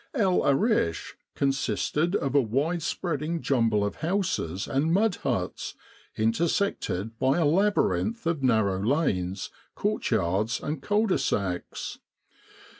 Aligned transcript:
El 0.15 0.41
Arish 0.43 1.13
consisted 1.35 2.15
of 2.15 2.35
<e 2.35 2.39
wide 2.39 2.81
spreading 2.81 3.39
jumble 3.39 3.85
of 3.85 3.97
houses 3.97 4.67
and 4.67 4.91
mud 4.91 5.13
huts, 5.17 5.75
intersected 6.17 7.19
by 7.19 7.37
a 7.37 7.45
labyrinth 7.45 8.25
of 8.25 8.41
narrow 8.41 8.83
lanes, 8.83 9.51
courtyards, 9.75 10.59
and 10.59 10.81
cul 10.81 11.05
de 11.05 11.19
sacs. 11.19 11.99